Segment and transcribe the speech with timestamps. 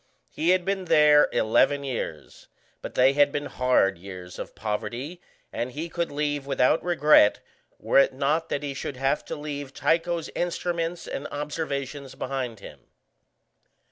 [0.31, 2.47] He had been there eleven years,
[2.81, 5.21] but they had been hard years of poverty,
[5.53, 7.39] and he could leave without regret
[7.77, 12.79] were it not that he should have to leave Tycho's instruments and observations behind him.